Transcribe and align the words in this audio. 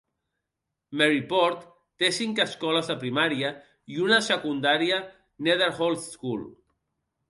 Maryport 1.01 1.67
té 2.03 2.09
cinc 2.21 2.43
escoles 2.47 2.91
de 2.93 2.97
primària 3.05 3.55
i 3.95 4.03
una 4.09 4.21
de 4.21 4.29
secundària, 4.33 5.03
Netherhall 5.51 6.05
School. 6.13 6.47